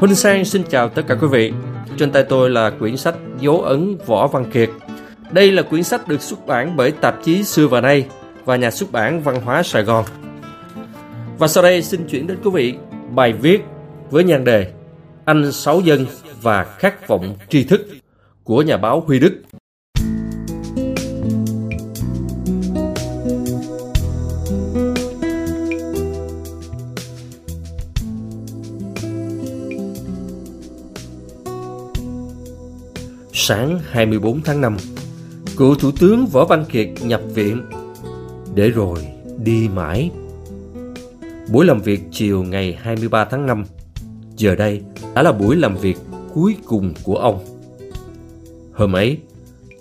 Huynh 0.00 0.14
Sang 0.14 0.44
xin 0.44 0.62
chào 0.70 0.88
tất 0.88 1.02
cả 1.08 1.14
quý 1.14 1.26
vị. 1.30 1.52
Trên 1.96 2.12
tay 2.12 2.24
tôi 2.28 2.50
là 2.50 2.70
quyển 2.70 2.96
sách 2.96 3.14
Dấu 3.40 3.60
ấn 3.60 3.96
Võ 4.06 4.26
Văn 4.26 4.50
Kiệt. 4.50 4.70
Đây 5.30 5.52
là 5.52 5.62
quyển 5.62 5.82
sách 5.82 6.08
được 6.08 6.22
xuất 6.22 6.46
bản 6.46 6.76
bởi 6.76 6.92
tạp 6.92 7.24
chí 7.24 7.42
Xưa 7.42 7.66
và 7.66 7.80
Nay 7.80 8.06
và 8.44 8.56
nhà 8.56 8.70
xuất 8.70 8.92
bản 8.92 9.22
Văn 9.22 9.40
hóa 9.40 9.62
Sài 9.62 9.82
Gòn. 9.82 10.04
Và 11.38 11.48
sau 11.48 11.62
đây 11.62 11.82
xin 11.82 12.06
chuyển 12.06 12.26
đến 12.26 12.38
quý 12.44 12.50
vị 12.54 12.74
bài 13.14 13.32
viết 13.32 13.60
với 14.10 14.24
nhan 14.24 14.44
đề 14.44 14.72
Anh 15.24 15.52
Sáu 15.52 15.80
Dân 15.80 16.06
và 16.42 16.64
Khát 16.64 17.08
vọng 17.08 17.34
tri 17.48 17.64
thức 17.64 17.86
của 18.44 18.62
nhà 18.62 18.76
báo 18.76 19.00
Huy 19.06 19.18
Đức. 19.18 19.42
Sáng 33.50 33.78
24 33.90 34.42
tháng 34.42 34.60
5, 34.60 34.76
cựu 35.56 35.74
Thủ 35.74 35.90
tướng 36.00 36.26
Võ 36.26 36.44
Văn 36.44 36.64
Kiệt 36.68 36.88
nhập 37.02 37.20
viện 37.34 37.62
để 38.54 38.70
rồi 38.70 39.06
đi 39.44 39.68
mãi. 39.68 40.10
Buổi 41.52 41.66
làm 41.66 41.80
việc 41.80 42.00
chiều 42.10 42.42
ngày 42.42 42.78
23 42.82 43.24
tháng 43.24 43.46
5, 43.46 43.64
giờ 44.36 44.54
đây 44.54 44.82
đã 45.14 45.22
là 45.22 45.32
buổi 45.32 45.56
làm 45.56 45.76
việc 45.76 45.98
cuối 46.34 46.56
cùng 46.64 46.94
của 47.04 47.16
ông. 47.16 47.44
Hôm 48.72 48.92
ấy, 48.92 49.18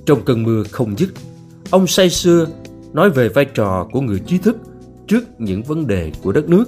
trong 0.05 0.25
cơn 0.25 0.43
mưa 0.43 0.63
không 0.63 0.97
dứt, 0.97 1.09
ông 1.69 1.87
say 1.87 2.09
sưa 2.09 2.47
nói 2.93 3.09
về 3.09 3.29
vai 3.29 3.45
trò 3.45 3.87
của 3.91 4.01
người 4.01 4.19
trí 4.19 4.37
thức 4.37 4.57
trước 5.07 5.23
những 5.39 5.63
vấn 5.63 5.87
đề 5.87 6.11
của 6.23 6.31
đất 6.31 6.49
nước. 6.49 6.65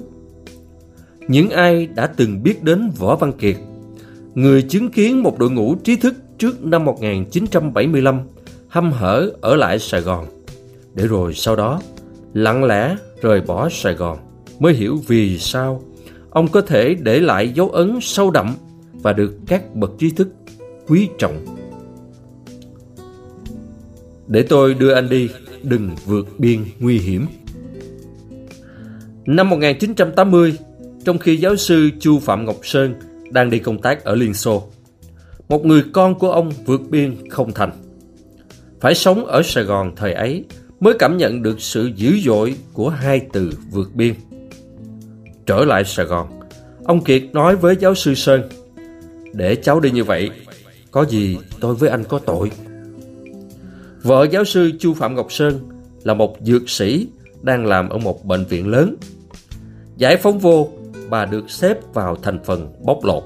Những 1.27 1.49
ai 1.49 1.87
đã 1.87 2.07
từng 2.07 2.43
biết 2.43 2.63
đến 2.63 2.91
Võ 2.97 3.15
Văn 3.15 3.33
Kiệt, 3.33 3.55
người 4.35 4.61
chứng 4.61 4.91
kiến 4.91 5.23
một 5.23 5.39
đội 5.39 5.51
ngũ 5.51 5.75
trí 5.75 5.95
thức 5.95 6.15
trước 6.41 6.63
năm 6.63 6.85
1975 6.85 8.19
hăm 8.67 8.91
hở 8.91 9.31
ở 9.41 9.55
lại 9.55 9.79
Sài 9.79 10.01
Gòn, 10.01 10.25
để 10.93 11.07
rồi 11.07 11.33
sau 11.33 11.55
đó 11.55 11.81
lặng 12.33 12.63
lẽ 12.63 12.95
rời 13.21 13.41
bỏ 13.41 13.69
Sài 13.69 13.93
Gòn 13.93 14.17
mới 14.59 14.73
hiểu 14.73 14.99
vì 15.07 15.39
sao 15.39 15.83
ông 16.29 16.47
có 16.47 16.61
thể 16.61 16.93
để 16.93 17.19
lại 17.19 17.49
dấu 17.49 17.69
ấn 17.69 17.99
sâu 18.01 18.31
đậm 18.31 18.55
và 18.93 19.13
được 19.13 19.33
các 19.47 19.75
bậc 19.75 19.91
trí 19.99 20.09
thức 20.09 20.27
quý 20.87 21.09
trọng. 21.17 21.45
Để 24.27 24.43
tôi 24.43 24.73
đưa 24.73 24.93
anh 24.93 25.09
đi, 25.09 25.29
đừng 25.63 25.89
vượt 26.05 26.27
biên 26.37 26.65
nguy 26.79 26.99
hiểm. 26.99 27.25
Năm 29.25 29.49
1980, 29.49 30.57
trong 31.05 31.17
khi 31.17 31.37
giáo 31.37 31.55
sư 31.55 31.89
Chu 31.99 32.19
Phạm 32.19 32.45
Ngọc 32.45 32.57
Sơn 32.63 32.93
đang 33.31 33.49
đi 33.49 33.59
công 33.59 33.81
tác 33.81 34.03
ở 34.03 34.15
Liên 34.15 34.33
Xô, 34.33 34.63
một 35.51 35.65
người 35.65 35.83
con 35.93 36.19
của 36.19 36.31
ông 36.31 36.51
vượt 36.65 36.81
biên 36.89 37.29
không 37.29 37.51
thành. 37.53 37.71
Phải 38.79 38.95
sống 38.95 39.25
ở 39.25 39.41
Sài 39.43 39.63
Gòn 39.63 39.95
thời 39.95 40.13
ấy 40.13 40.45
mới 40.79 40.93
cảm 40.99 41.17
nhận 41.17 41.43
được 41.43 41.61
sự 41.61 41.91
dữ 41.95 42.19
dội 42.25 42.55
của 42.73 42.89
hai 42.89 43.21
từ 43.33 43.51
vượt 43.71 43.95
biên. 43.95 44.13
Trở 45.45 45.65
lại 45.65 45.83
Sài 45.85 46.05
Gòn, 46.05 46.27
ông 46.83 47.03
Kiệt 47.03 47.23
nói 47.33 47.55
với 47.55 47.75
giáo 47.79 47.95
sư 47.95 48.15
Sơn, 48.15 48.49
để 49.33 49.55
cháu 49.55 49.79
đi 49.79 49.91
như 49.91 50.03
vậy, 50.03 50.29
có 50.91 51.05
gì 51.05 51.37
tôi 51.59 51.75
với 51.75 51.89
anh 51.89 52.03
có 52.03 52.19
tội. 52.19 52.51
Vợ 54.03 54.27
giáo 54.31 54.45
sư 54.45 54.71
Chu 54.79 54.93
Phạm 54.93 55.15
Ngọc 55.15 55.31
Sơn 55.31 55.59
là 56.03 56.13
một 56.13 56.37
dược 56.41 56.69
sĩ 56.69 57.07
đang 57.41 57.65
làm 57.65 57.89
ở 57.89 57.97
một 57.97 58.25
bệnh 58.25 58.45
viện 58.45 58.67
lớn. 58.67 58.95
Giải 59.97 60.17
phóng 60.17 60.39
vô, 60.39 60.69
bà 61.09 61.25
được 61.25 61.49
xếp 61.49 61.77
vào 61.93 62.15
thành 62.15 62.39
phần 62.43 62.73
bóc 62.85 62.99
lột 63.03 63.23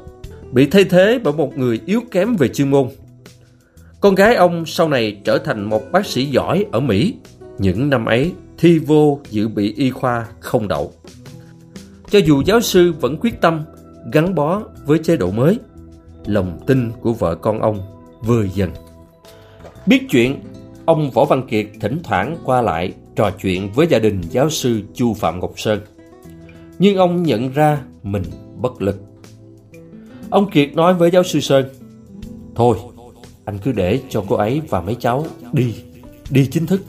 bị 0.55 0.65
thay 0.65 0.83
thế 0.83 1.19
bởi 1.23 1.33
một 1.33 1.57
người 1.57 1.79
yếu 1.85 2.01
kém 2.11 2.35
về 2.35 2.47
chuyên 2.47 2.71
môn. 2.71 2.87
Con 4.01 4.15
gái 4.15 4.35
ông 4.35 4.65
sau 4.65 4.89
này 4.89 5.21
trở 5.23 5.37
thành 5.37 5.69
một 5.69 5.91
bác 5.91 6.05
sĩ 6.05 6.25
giỏi 6.25 6.65
ở 6.71 6.79
Mỹ. 6.79 7.15
Những 7.59 7.89
năm 7.89 8.05
ấy, 8.05 8.33
thi 8.57 8.79
vô 8.79 9.19
dự 9.29 9.47
bị 9.47 9.73
y 9.77 9.89
khoa 9.89 10.25
không 10.39 10.67
đậu. 10.67 10.93
Cho 12.09 12.19
dù 12.19 12.41
giáo 12.45 12.61
sư 12.61 12.93
vẫn 13.01 13.17
quyết 13.17 13.41
tâm 13.41 13.63
gắn 14.11 14.35
bó 14.35 14.61
với 14.85 14.99
chế 14.99 15.17
độ 15.17 15.31
mới, 15.31 15.59
lòng 16.25 16.59
tin 16.67 16.91
của 17.01 17.13
vợ 17.13 17.35
con 17.35 17.61
ông 17.61 17.79
vơi 18.21 18.49
dần. 18.53 18.71
Biết 19.85 20.01
chuyện, 20.09 20.39
ông 20.85 21.11
Võ 21.11 21.25
Văn 21.25 21.47
Kiệt 21.47 21.67
thỉnh 21.81 21.99
thoảng 22.03 22.37
qua 22.43 22.61
lại 22.61 22.93
trò 23.15 23.31
chuyện 23.41 23.71
với 23.71 23.87
gia 23.87 23.99
đình 23.99 24.21
giáo 24.29 24.49
sư 24.49 24.81
Chu 24.93 25.13
Phạm 25.13 25.39
Ngọc 25.39 25.53
Sơn. 25.57 25.79
Nhưng 26.79 26.97
ông 26.97 27.23
nhận 27.23 27.53
ra 27.53 27.81
mình 28.03 28.23
bất 28.61 28.81
lực. 28.81 29.01
Ông 30.29 30.49
Kiệt 30.49 30.75
nói 30.75 30.93
với 30.93 31.11
giáo 31.11 31.23
sư 31.23 31.39
Sơn, 31.39 31.65
Thôi, 32.55 32.77
anh 33.45 33.57
cứ 33.57 33.71
để 33.71 33.99
cho 34.09 34.23
cô 34.27 34.35
ấy 34.35 34.61
và 34.69 34.81
mấy 34.81 34.95
cháu 34.95 35.25
đi 35.53 35.75
Đi 36.29 36.47
chính 36.51 36.65
thức. 36.65 36.81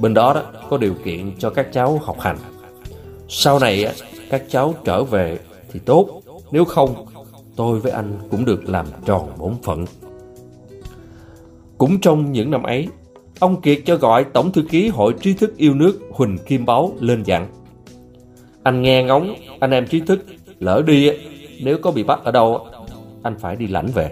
Bên 0.00 0.14
đó 0.14 0.34
đó, 0.34 0.42
có 0.70 0.76
điều 0.76 0.94
kiện 1.04 1.32
cho 1.38 1.50
các 1.50 1.72
cháu 1.72 2.00
học 2.04 2.20
hành. 2.20 2.38
Sau 3.28 3.58
này 3.58 3.94
các 4.30 4.42
cháu 4.48 4.74
trở 4.84 5.04
về 5.04 5.38
thì 5.72 5.80
tốt. 5.84 6.22
Nếu 6.52 6.64
không, 6.64 7.06
tôi 7.56 7.80
với 7.80 7.92
anh 7.92 8.18
cũng 8.30 8.44
được 8.44 8.68
làm 8.68 8.86
tròn 9.04 9.28
bổn 9.38 9.52
phận. 9.62 9.84
Cũng 11.78 12.00
trong 12.00 12.32
những 12.32 12.50
năm 12.50 12.62
ấy, 12.62 12.88
Ông 13.38 13.60
Kiệt 13.60 13.78
cho 13.84 13.96
gọi 13.96 14.24
Tổng 14.24 14.52
Thư 14.52 14.62
ký 14.62 14.88
Hội 14.88 15.14
Trí 15.20 15.34
thức 15.34 15.56
Yêu 15.56 15.74
nước 15.74 16.00
Huỳnh 16.10 16.38
Kim 16.38 16.66
Báu 16.66 16.92
lên 17.00 17.22
dặn 17.22 17.48
Anh 18.62 18.82
nghe 18.82 19.02
ngóng, 19.02 19.34
anh 19.60 19.70
em 19.70 19.86
trí 19.86 20.00
thức, 20.00 20.24
Lỡ 20.60 20.82
đi 20.86 21.10
nếu 21.62 21.78
có 21.78 21.90
bị 21.90 22.02
bắt 22.02 22.20
ở 22.24 22.30
đâu 22.30 22.66
anh 23.26 23.38
phải 23.38 23.56
đi 23.56 23.66
lãnh 23.66 23.86
về. 23.86 24.10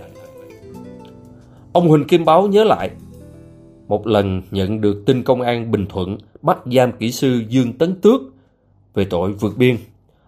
Ông 1.73 1.89
Huỳnh 1.89 2.05
Kim 2.05 2.25
Báo 2.25 2.47
nhớ 2.47 2.65
lại, 2.65 2.91
một 3.89 4.07
lần 4.07 4.43
nhận 4.51 4.81
được 4.81 5.03
tin 5.07 5.23
công 5.23 5.41
an 5.41 5.71
Bình 5.71 5.87
Thuận 5.89 6.19
bắt 6.43 6.59
giam 6.73 6.93
kỹ 6.93 7.13
sư 7.13 7.43
Dương 7.49 7.73
Tấn 7.73 8.01
Tước 8.01 8.21
về 8.95 9.05
tội 9.05 9.33
vượt 9.33 9.59
biên. 9.59 9.77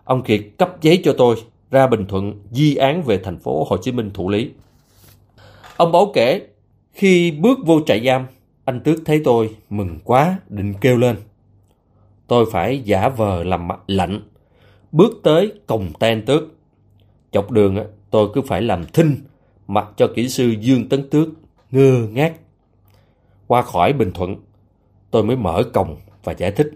Ông 0.04 0.22
Kiệt 0.22 0.40
cấp 0.58 0.76
giấy 0.82 1.00
cho 1.04 1.14
tôi 1.18 1.36
ra 1.70 1.86
Bình 1.86 2.06
Thuận 2.06 2.40
di 2.50 2.74
án 2.74 3.02
về 3.02 3.18
thành 3.18 3.38
phố 3.38 3.66
Hồ 3.68 3.76
Chí 3.76 3.92
Minh 3.92 4.10
thủ 4.14 4.28
lý. 4.28 4.50
Ông 5.76 5.92
Báo 5.92 6.10
kể, 6.14 6.46
khi 6.92 7.30
bước 7.30 7.58
vô 7.66 7.80
trại 7.86 8.06
giam, 8.06 8.26
anh 8.64 8.80
Tước 8.80 8.98
thấy 9.04 9.20
tôi 9.24 9.56
mừng 9.70 9.98
quá 10.04 10.38
định 10.48 10.74
kêu 10.80 10.96
lên. 10.96 11.16
Tôi 12.26 12.46
phải 12.52 12.80
giả 12.84 13.08
vờ 13.08 13.44
làm 13.44 13.68
mặt 13.68 13.80
lạnh, 13.86 14.20
bước 14.92 15.12
tới 15.22 15.52
còng 15.66 15.92
ten 15.98 16.24
Tước. 16.26 16.42
Chọc 17.32 17.50
đường 17.50 17.76
tôi 18.10 18.28
cứ 18.34 18.42
phải 18.42 18.62
làm 18.62 18.84
thinh 18.92 19.16
mặc 19.66 19.86
cho 19.96 20.08
kỹ 20.14 20.28
sư 20.28 20.54
Dương 20.60 20.88
Tấn 20.88 21.10
Tước 21.10 21.28
ngơ 21.70 22.06
ngác. 22.12 22.34
Qua 23.46 23.62
khỏi 23.62 23.92
Bình 23.92 24.10
Thuận, 24.14 24.36
tôi 25.10 25.24
mới 25.24 25.36
mở 25.36 25.62
cổng 25.72 25.96
và 26.24 26.34
giải 26.38 26.50
thích. 26.50 26.70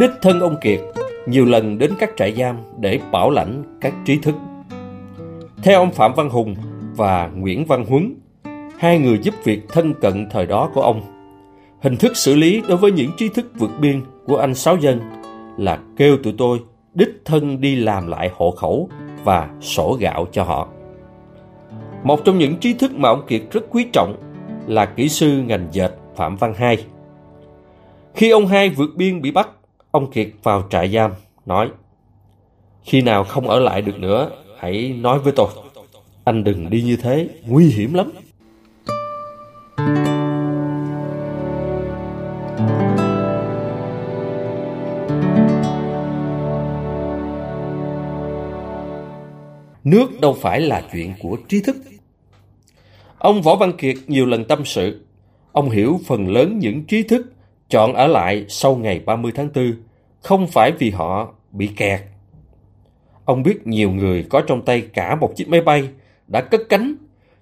Đích 0.00 0.10
thân 0.22 0.40
ông 0.40 0.56
Kiệt 0.60 0.80
nhiều 1.26 1.44
lần 1.44 1.78
đến 1.78 1.94
các 1.98 2.10
trại 2.16 2.34
giam 2.34 2.56
để 2.78 3.00
bảo 3.12 3.30
lãnh 3.30 3.78
các 3.80 3.94
trí 4.04 4.18
thức. 4.18 4.34
Theo 5.62 5.80
ông 5.80 5.92
Phạm 5.92 6.14
Văn 6.14 6.30
Hùng 6.30 6.56
và 6.96 7.30
Nguyễn 7.34 7.64
Văn 7.64 7.84
Huấn, 7.84 8.14
hai 8.78 8.98
người 8.98 9.18
giúp 9.22 9.34
việc 9.44 9.60
thân 9.68 9.94
cận 9.94 10.28
thời 10.30 10.46
đó 10.46 10.70
của 10.74 10.82
ông, 10.82 11.02
hình 11.82 11.96
thức 11.96 12.16
xử 12.16 12.34
lý 12.34 12.62
đối 12.68 12.76
với 12.76 12.92
những 12.92 13.10
trí 13.16 13.28
thức 13.28 13.46
vượt 13.58 13.70
biên 13.80 14.02
của 14.26 14.36
anh 14.36 14.54
Sáu 14.54 14.76
Dân 14.76 15.00
là 15.58 15.78
kêu 15.96 16.16
tụi 16.22 16.34
tôi 16.38 16.60
đích 16.94 17.22
thân 17.24 17.60
đi 17.60 17.76
làm 17.76 18.06
lại 18.06 18.30
hộ 18.34 18.50
khẩu 18.50 18.88
và 19.24 19.50
sổ 19.60 19.96
gạo 20.00 20.26
cho 20.32 20.42
họ. 20.42 20.68
Một 22.04 22.24
trong 22.24 22.38
những 22.38 22.56
trí 22.56 22.74
thức 22.74 22.92
mà 22.94 23.08
ông 23.08 23.26
Kiệt 23.26 23.42
rất 23.50 23.64
quý 23.70 23.86
trọng 23.92 24.16
là 24.66 24.86
kỹ 24.86 25.08
sư 25.08 25.42
ngành 25.46 25.68
dệt 25.72 25.90
Phạm 26.16 26.36
Văn 26.36 26.54
Hai. 26.56 26.84
Khi 28.14 28.30
ông 28.30 28.46
Hai 28.46 28.68
vượt 28.68 28.90
biên 28.96 29.22
bị 29.22 29.30
bắt, 29.30 29.48
ông 29.90 30.10
Kiệt 30.10 30.28
vào 30.42 30.62
trại 30.70 30.88
giam, 30.88 31.10
nói 31.46 31.70
Khi 32.82 33.02
nào 33.02 33.24
không 33.24 33.48
ở 33.48 33.58
lại 33.58 33.82
được 33.82 33.98
nữa, 33.98 34.30
hãy 34.58 34.98
nói 35.00 35.18
với 35.18 35.32
tôi. 35.36 35.48
Anh 36.24 36.44
đừng 36.44 36.70
đi 36.70 36.82
như 36.82 36.96
thế, 36.96 37.28
nguy 37.46 37.64
hiểm 37.64 37.94
lắm. 37.94 38.10
Nước 49.90 50.20
đâu 50.20 50.36
phải 50.40 50.60
là 50.60 50.82
chuyện 50.92 51.14
của 51.20 51.36
trí 51.48 51.60
thức. 51.60 51.76
Ông 53.18 53.42
Võ 53.42 53.56
Văn 53.56 53.72
Kiệt 53.78 53.96
nhiều 54.06 54.26
lần 54.26 54.44
tâm 54.44 54.64
sự, 54.64 55.04
ông 55.52 55.70
hiểu 55.70 56.00
phần 56.06 56.28
lớn 56.28 56.58
những 56.58 56.84
trí 56.84 57.02
thức 57.02 57.32
chọn 57.68 57.94
ở 57.94 58.06
lại 58.06 58.44
sau 58.48 58.76
ngày 58.76 59.00
30 59.06 59.32
tháng 59.34 59.48
4 59.54 59.72
không 60.20 60.46
phải 60.46 60.72
vì 60.78 60.90
họ 60.90 61.34
bị 61.52 61.70
kẹt. 61.76 62.00
Ông 63.24 63.42
biết 63.42 63.66
nhiều 63.66 63.90
người 63.90 64.26
có 64.30 64.40
trong 64.40 64.64
tay 64.64 64.80
cả 64.80 65.14
một 65.14 65.32
chiếc 65.36 65.48
máy 65.48 65.60
bay 65.60 65.88
đã 66.26 66.40
cất 66.40 66.60
cánh 66.68 66.94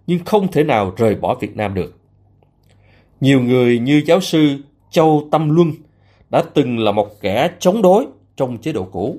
nhưng 0.06 0.24
không 0.24 0.52
thể 0.52 0.64
nào 0.64 0.92
rời 0.96 1.14
bỏ 1.14 1.34
Việt 1.34 1.56
Nam 1.56 1.74
được. 1.74 1.98
Nhiều 3.20 3.40
người 3.40 3.78
như 3.78 4.02
giáo 4.06 4.20
sư 4.20 4.56
Châu 4.90 5.28
Tâm 5.32 5.50
Luân 5.50 5.72
đã 6.30 6.42
từng 6.54 6.78
là 6.78 6.92
một 6.92 7.20
kẻ 7.20 7.50
chống 7.58 7.82
đối 7.82 8.06
trong 8.36 8.58
chế 8.58 8.72
độ 8.72 8.84
cũ. 8.84 9.16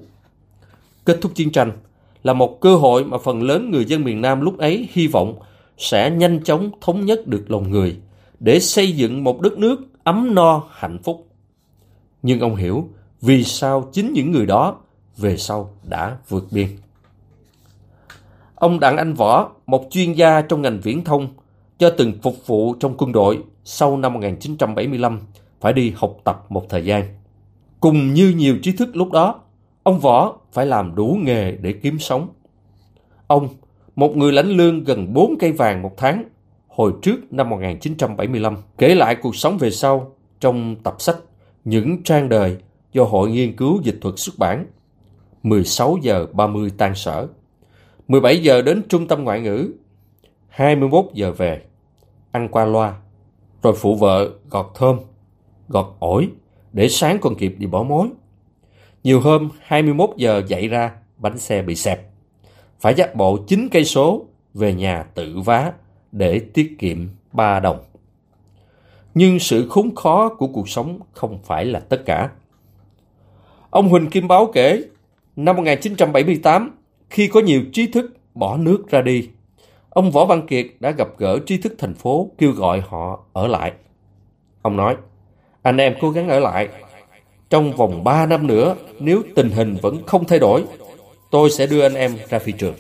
Kết 1.06 1.18
thúc 1.22 1.32
chiến 1.36 1.52
tranh 1.52 1.72
là 2.24 2.34
một 2.34 2.62
cơ 2.62 2.76
hội 2.76 3.04
mà 3.04 3.18
phần 3.18 3.44
lớn 3.44 3.72
người 3.72 3.86
dân 3.86 4.04
miền 4.04 4.22
Nam 4.22 4.42
lúc 4.42 4.58
ấy 4.58 4.88
hy 4.92 5.08
vọng 5.08 5.40
sẽ 5.78 6.12
nhanh 6.12 6.44
chóng 6.44 6.72
thống 6.82 7.06
nhất 7.06 7.28
được 7.28 7.52
lòng 7.52 7.72
người 7.72 7.98
để 8.40 8.60
xây 8.60 8.92
dựng 8.92 9.24
một 9.24 9.42
đất 9.42 9.58
nước 9.58 9.82
ấm 10.04 10.36
no 10.36 10.64
hạnh 10.72 10.98
phúc. 11.04 11.28
Nhưng 12.22 12.40
ông 12.40 12.56
hiểu 12.56 12.90
vì 13.22 13.44
sao 13.44 13.90
chính 13.92 14.14
những 14.14 14.32
người 14.32 14.46
đó 14.46 14.76
về 15.18 15.38
sau 15.38 15.74
đã 15.84 16.18
vượt 16.30 16.48
biên. 16.52 16.68
Ông 18.56 18.80
Đặng 18.80 18.98
Anh 18.98 19.14
Võ, 19.14 19.52
một 19.66 19.88
chuyên 19.90 20.14
gia 20.14 20.42
trong 20.42 20.62
ngành 20.62 20.80
viễn 20.84 21.04
thông, 21.04 21.28
cho 21.78 21.90
từng 21.98 22.14
phục 22.22 22.48
vụ 22.48 22.74
trong 22.74 22.98
quân 22.98 23.12
đội 23.12 23.44
sau 23.64 23.98
năm 23.98 24.14
1975, 24.14 25.20
phải 25.62 25.74
đi 25.74 25.94
học 25.96 26.18
tập 26.24 26.46
một 26.50 26.66
thời 26.70 26.86
gian. 26.86 27.04
Cùng 27.80 28.14
như 28.14 28.30
nhiều 28.30 28.58
trí 28.64 28.72
thức 28.72 28.90
lúc 28.94 29.12
đó, 29.12 29.42
ông 29.84 30.00
Võ 30.00 30.36
phải 30.52 30.66
làm 30.66 30.96
đủ 30.96 31.18
nghề 31.24 31.52
để 31.52 31.74
kiếm 31.74 32.00
sống. 32.00 32.30
Ông, 33.28 33.50
một 33.96 34.18
người 34.18 34.32
lãnh 34.32 34.50
lương 34.50 34.84
gần 34.84 35.14
4 35.14 35.36
cây 35.40 35.52
vàng 35.52 35.82
một 35.82 35.98
tháng, 35.98 36.24
hồi 36.68 36.94
trước 37.02 37.34
năm 37.34 37.50
1975, 37.50 38.58
kể 38.78 38.96
lại 38.96 39.16
cuộc 39.16 39.36
sống 39.36 39.58
về 39.58 39.72
sau 39.72 40.16
trong 40.40 40.76
tập 40.84 40.96
sách 41.00 41.18
Những 41.66 42.04
trang 42.04 42.30
đời 42.30 42.58
do 42.94 43.04
Hội 43.04 43.32
Nghiên 43.32 43.56
cứu 43.56 43.82
Dịch 43.84 43.98
thuật 44.02 44.16
xuất 44.18 44.40
bản. 44.40 44.66
16 45.44 45.98
giờ 46.02 46.26
30 46.34 46.72
tan 46.78 46.96
sở. 46.96 47.28
17 48.08 48.44
giờ 48.44 48.62
đến 48.62 48.82
trung 48.90 49.08
tâm 49.08 49.24
ngoại 49.24 49.42
ngữ. 49.42 49.72
21 50.48 51.06
giờ 51.14 51.32
về. 51.32 51.62
Ăn 52.32 52.48
qua 52.52 52.66
loa. 52.66 52.96
Rồi 53.64 53.74
phụ 53.78 53.96
vợ 53.96 54.30
gọt 54.50 54.66
thơm, 54.76 55.00
gọt 55.68 55.86
ổi 56.00 56.30
để 56.74 56.90
sáng 56.90 57.18
còn 57.22 57.36
kịp 57.36 57.56
đi 57.58 57.68
bỏ 57.68 57.84
mối. 57.84 58.10
Nhiều 59.04 59.20
hôm 59.20 59.50
21 59.62 60.10
giờ 60.18 60.42
dậy 60.48 60.68
ra 60.68 60.92
bánh 61.18 61.38
xe 61.38 61.62
bị 61.62 61.76
xẹp. 61.76 62.02
Phải 62.80 62.94
dắt 62.94 63.16
bộ 63.16 63.38
9 63.48 63.68
cây 63.72 63.86
số 63.86 64.26
về 64.54 64.74
nhà 64.74 65.04
tự 65.04 65.40
vá 65.46 65.72
để 66.12 66.40
tiết 66.54 66.76
kiệm 66.80 67.08
3 67.32 67.60
đồng. 67.60 67.80
Nhưng 69.14 69.40
sự 69.40 69.70
khốn 69.70 69.96
khó 69.96 70.30
của 70.30 70.48
cuộc 70.48 70.70
sống 70.70 71.00
không 71.12 71.40
phải 71.44 71.66
là 71.66 71.80
tất 71.80 72.02
cả. 72.06 72.30
Ông 73.70 73.90
Huỳnh 73.90 74.10
Kim 74.10 74.28
Báo 74.28 74.52
kể, 74.54 74.84
năm 75.36 75.56
1978, 75.56 76.78
khi 77.10 77.28
có 77.28 77.40
nhiều 77.40 77.62
trí 77.74 77.88
thức 77.88 78.14
bỏ 78.34 78.58
nước 78.58 78.90
ra 78.90 79.02
đi, 79.02 79.30
ông 79.90 80.12
Võ 80.12 80.26
Văn 80.26 80.48
Kiệt 80.48 80.66
đã 80.80 80.92
gặp 80.92 81.08
gỡ 81.18 81.40
trí 81.46 81.58
thức 81.58 81.76
thành 81.78 81.94
phố 81.94 82.30
kêu 82.38 82.52
gọi 82.52 82.82
họ 82.88 83.24
ở 83.34 83.48
lại. 83.48 83.74
Ông 84.62 84.78
nói, 84.78 84.96
anh 85.62 85.78
em 85.78 85.96
cố 86.02 86.10
gắng 86.10 86.30
ở 86.30 86.40
lại. 86.40 86.70
Trong 87.50 87.74
vòng 87.74 88.04
3 88.04 88.26
năm 88.26 88.48
nữa, 88.48 88.76
nếu 89.00 89.22
tình 89.36 89.50
hình 89.50 89.78
vẫn 89.82 90.06
không 90.06 90.26
thay 90.26 90.40
đổi, 90.40 90.64
tôi 91.32 91.50
sẽ 91.52 91.68
đưa 91.68 91.82
anh 91.82 91.94
em 91.94 92.18
ra 92.30 92.40
phi 92.40 92.52
trường. 92.52 92.76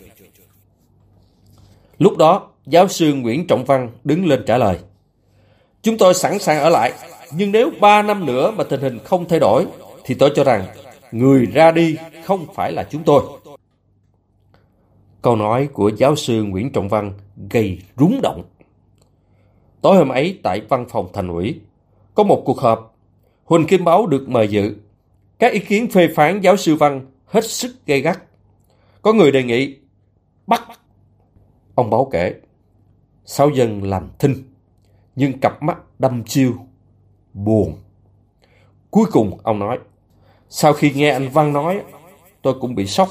Lúc 1.97 2.17
đó, 2.17 2.47
giáo 2.65 2.87
sư 2.87 3.13
Nguyễn 3.13 3.47
Trọng 3.47 3.65
Văn 3.65 3.89
đứng 4.03 4.25
lên 4.25 4.43
trả 4.47 4.57
lời. 4.57 4.79
Chúng 5.81 5.97
tôi 5.97 6.13
sẵn 6.13 6.39
sàng 6.39 6.59
ở 6.59 6.69
lại, 6.69 6.93
nhưng 7.33 7.51
nếu 7.51 7.69
3 7.79 8.01
năm 8.01 8.25
nữa 8.25 8.51
mà 8.51 8.63
tình 8.63 8.81
hình 8.81 8.99
không 9.03 9.27
thay 9.27 9.39
đổi, 9.39 9.65
thì 10.03 10.15
tôi 10.15 10.31
cho 10.35 10.43
rằng 10.43 10.65
người 11.11 11.45
ra 11.45 11.71
đi 11.71 11.97
không 12.25 12.45
phải 12.53 12.71
là 12.71 12.83
chúng 12.83 13.03
tôi. 13.03 13.23
Câu 15.21 15.35
nói 15.35 15.69
của 15.73 15.91
giáo 15.97 16.15
sư 16.15 16.43
Nguyễn 16.43 16.71
Trọng 16.71 16.89
Văn 16.89 17.13
gây 17.49 17.79
rúng 17.97 18.19
động. 18.23 18.43
Tối 19.81 19.97
hôm 19.97 20.09
ấy 20.09 20.39
tại 20.43 20.61
văn 20.69 20.85
phòng 20.89 21.07
thành 21.13 21.27
ủy, 21.27 21.59
có 22.15 22.23
một 22.23 22.43
cuộc 22.45 22.59
họp, 22.59 22.88
Huỳnh 23.49 23.67
Kim 23.67 23.83
Báo 23.83 24.07
được 24.07 24.29
mời 24.29 24.47
dự. 24.47 24.75
Các 25.39 25.53
ý 25.53 25.59
kiến 25.59 25.89
phê 25.89 26.07
phán 26.15 26.41
giáo 26.41 26.57
sư 26.57 26.75
Văn 26.75 27.11
hết 27.25 27.45
sức 27.45 27.85
gay 27.85 28.01
gắt. 28.01 28.19
Có 29.01 29.13
người 29.13 29.31
đề 29.31 29.43
nghị 29.43 29.77
bắt. 30.47 30.61
Ông 31.75 31.89
Báo 31.89 32.09
kể, 32.11 32.33
sáu 33.25 33.49
dân 33.49 33.83
làm 33.83 34.09
thinh, 34.19 34.43
nhưng 35.15 35.39
cặp 35.39 35.63
mắt 35.63 35.77
đâm 35.99 36.23
chiêu, 36.23 36.53
buồn. 37.33 37.77
Cuối 38.89 39.05
cùng 39.11 39.37
ông 39.43 39.59
nói, 39.59 39.79
sau 40.49 40.73
khi 40.73 40.91
nghe 40.91 41.09
anh 41.09 41.29
Văn 41.29 41.53
nói, 41.53 41.81
tôi 42.41 42.53
cũng 42.61 42.75
bị 42.75 42.85
sốc, 42.85 43.09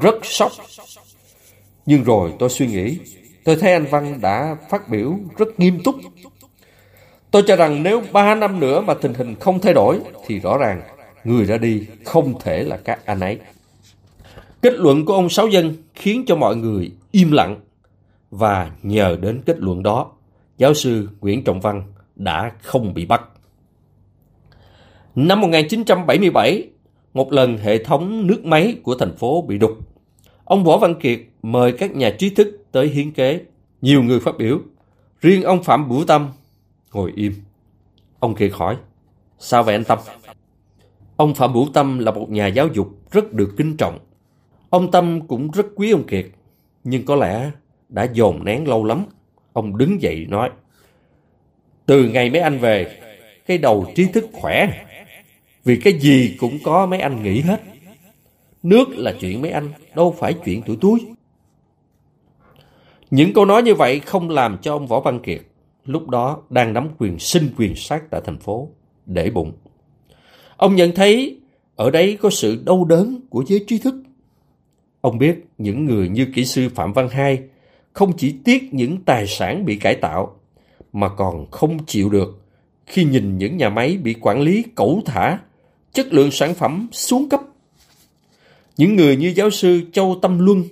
rất 0.00 0.14
sốc. 0.22 0.52
Nhưng 1.86 2.04
rồi 2.04 2.34
tôi 2.38 2.48
suy 2.48 2.66
nghĩ, 2.66 2.98
tôi 3.44 3.56
thấy 3.56 3.72
anh 3.72 3.86
Văn 3.90 4.20
đã 4.20 4.56
phát 4.70 4.88
biểu 4.88 5.18
rất 5.38 5.60
nghiêm 5.60 5.80
túc. 5.84 5.94
Tôi 7.36 7.44
cho 7.46 7.56
rằng 7.56 7.82
nếu 7.82 8.02
ba 8.12 8.34
năm 8.34 8.60
nữa 8.60 8.80
mà 8.80 8.94
tình 8.94 9.14
hình 9.14 9.34
không 9.40 9.60
thay 9.60 9.74
đổi, 9.74 10.00
thì 10.26 10.40
rõ 10.40 10.58
ràng 10.58 10.82
người 11.24 11.44
ra 11.44 11.58
đi 11.58 11.86
không 12.04 12.34
thể 12.40 12.62
là 12.62 12.76
các 12.76 13.06
anh 13.06 13.20
ấy. 13.20 13.38
Kết 14.62 14.72
luận 14.72 15.04
của 15.04 15.14
ông 15.14 15.28
Sáu 15.28 15.48
Dân 15.48 15.74
khiến 15.94 16.24
cho 16.26 16.36
mọi 16.36 16.56
người 16.56 16.92
im 17.10 17.32
lặng 17.32 17.60
và 18.30 18.70
nhờ 18.82 19.16
đến 19.20 19.42
kết 19.46 19.58
luận 19.58 19.82
đó, 19.82 20.10
giáo 20.58 20.74
sư 20.74 21.08
Nguyễn 21.20 21.44
Trọng 21.44 21.60
Văn 21.60 21.82
đã 22.16 22.52
không 22.62 22.94
bị 22.94 23.06
bắt. 23.06 23.22
Năm 25.14 25.40
1977, 25.40 26.68
một 27.14 27.32
lần 27.32 27.58
hệ 27.58 27.84
thống 27.84 28.26
nước 28.26 28.44
máy 28.44 28.76
của 28.82 28.94
thành 28.94 29.16
phố 29.16 29.42
bị 29.42 29.58
đục. 29.58 29.78
Ông 30.44 30.64
Võ 30.64 30.78
Văn 30.78 30.94
Kiệt 31.00 31.20
mời 31.42 31.72
các 31.72 31.96
nhà 31.96 32.10
trí 32.18 32.30
thức 32.30 32.64
tới 32.72 32.88
hiến 32.88 33.12
kế. 33.12 33.40
Nhiều 33.80 34.02
người 34.02 34.20
phát 34.20 34.38
biểu. 34.38 34.58
Riêng 35.20 35.42
ông 35.42 35.62
Phạm 35.62 35.88
Bửu 35.88 36.04
Tâm 36.04 36.28
ngồi 36.96 37.12
im. 37.16 37.34
Ông 38.18 38.34
Kiệt 38.34 38.52
hỏi, 38.54 38.76
sao 39.38 39.62
vậy 39.62 39.74
anh 39.74 39.84
Tâm? 39.84 39.98
Ông 41.16 41.34
Phạm 41.34 41.52
Vũ 41.52 41.66
Tâm 41.74 41.98
là 41.98 42.10
một 42.12 42.30
nhà 42.30 42.46
giáo 42.46 42.68
dục 42.68 42.88
rất 43.10 43.32
được 43.32 43.54
kính 43.56 43.76
trọng. 43.76 43.98
Ông 44.70 44.90
Tâm 44.90 45.26
cũng 45.26 45.50
rất 45.50 45.66
quý 45.74 45.90
ông 45.90 46.06
Kiệt, 46.06 46.26
nhưng 46.84 47.04
có 47.04 47.16
lẽ 47.16 47.50
đã 47.88 48.06
dồn 48.12 48.44
nén 48.44 48.68
lâu 48.68 48.84
lắm. 48.84 49.04
Ông 49.52 49.76
đứng 49.78 50.02
dậy 50.02 50.26
nói, 50.28 50.50
từ 51.86 52.04
ngày 52.04 52.30
mấy 52.30 52.40
anh 52.40 52.58
về, 52.58 53.00
cái 53.46 53.58
đầu 53.58 53.86
trí 53.94 54.06
thức 54.06 54.26
khỏe 54.32 54.84
vì 55.64 55.80
cái 55.84 55.92
gì 55.92 56.36
cũng 56.40 56.58
có 56.64 56.86
mấy 56.86 57.00
anh 57.00 57.22
nghĩ 57.22 57.40
hết. 57.40 57.62
Nước 58.62 58.88
là 58.88 59.14
chuyện 59.20 59.42
mấy 59.42 59.50
anh, 59.50 59.72
đâu 59.94 60.16
phải 60.18 60.34
chuyện 60.44 60.62
tuổi 60.62 60.78
túi. 60.80 61.00
Những 63.10 63.32
câu 63.34 63.44
nói 63.44 63.62
như 63.62 63.74
vậy 63.74 64.00
không 64.00 64.30
làm 64.30 64.58
cho 64.62 64.72
ông 64.72 64.86
Võ 64.86 65.00
Văn 65.00 65.20
Kiệt 65.20 65.42
lúc 65.86 66.08
đó 66.08 66.42
đang 66.50 66.72
nắm 66.72 66.88
quyền 66.98 67.18
sinh 67.18 67.48
quyền 67.56 67.76
sát 67.76 68.10
tại 68.10 68.20
thành 68.24 68.38
phố, 68.38 68.70
để 69.06 69.30
bụng. 69.30 69.52
Ông 70.56 70.76
nhận 70.76 70.94
thấy 70.94 71.40
ở 71.76 71.90
đấy 71.90 72.18
có 72.20 72.30
sự 72.30 72.62
đau 72.66 72.84
đớn 72.84 73.20
của 73.30 73.44
giới 73.46 73.64
trí 73.66 73.78
thức. 73.78 73.94
Ông 75.00 75.18
biết 75.18 75.46
những 75.58 75.84
người 75.84 76.08
như 76.08 76.26
kỹ 76.34 76.44
sư 76.44 76.68
Phạm 76.74 76.92
Văn 76.92 77.08
Hai 77.08 77.42
không 77.92 78.12
chỉ 78.16 78.34
tiếc 78.44 78.74
những 78.74 79.02
tài 79.04 79.26
sản 79.26 79.64
bị 79.64 79.76
cải 79.76 79.94
tạo, 79.94 80.40
mà 80.92 81.08
còn 81.08 81.50
không 81.50 81.84
chịu 81.86 82.10
được 82.10 82.42
khi 82.86 83.04
nhìn 83.04 83.38
những 83.38 83.56
nhà 83.56 83.68
máy 83.68 83.96
bị 83.96 84.14
quản 84.20 84.40
lý 84.40 84.64
cẩu 84.74 85.02
thả 85.06 85.38
chất 85.92 86.12
lượng 86.12 86.30
sản 86.30 86.54
phẩm 86.54 86.88
xuống 86.92 87.28
cấp. 87.28 87.40
Những 88.76 88.96
người 88.96 89.16
như 89.16 89.32
giáo 89.36 89.50
sư 89.50 89.82
Châu 89.92 90.18
Tâm 90.22 90.38
Luân, 90.38 90.64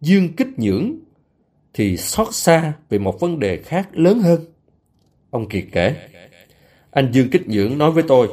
Dương 0.00 0.28
Kích 0.36 0.48
Nhưỡng 0.56 0.96
thì 1.78 1.96
xót 1.96 2.34
xa 2.34 2.72
về 2.88 2.98
một 2.98 3.20
vấn 3.20 3.38
đề 3.38 3.56
khác 3.56 3.88
lớn 3.92 4.20
hơn. 4.20 4.40
Ông 5.30 5.48
Kiệt 5.48 5.64
kể, 5.72 5.96
anh 6.90 7.12
Dương 7.12 7.30
Kích 7.30 7.48
Nhưỡng 7.48 7.78
nói 7.78 7.90
với 7.90 8.02
tôi, 8.08 8.28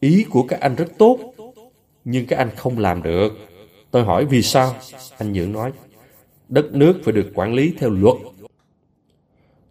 ý 0.00 0.24
của 0.30 0.42
các 0.42 0.60
anh 0.60 0.74
rất 0.74 0.98
tốt, 0.98 1.18
nhưng 2.04 2.26
các 2.26 2.36
anh 2.36 2.50
không 2.56 2.78
làm 2.78 3.02
được. 3.02 3.28
Tôi 3.90 4.04
hỏi 4.04 4.24
vì 4.24 4.42
sao? 4.42 4.76
Anh 5.18 5.32
Nhưỡng 5.32 5.52
nói, 5.52 5.72
đất 6.48 6.72
nước 6.72 7.00
phải 7.04 7.12
được 7.12 7.30
quản 7.34 7.54
lý 7.54 7.74
theo 7.78 7.90
luật. 7.90 8.16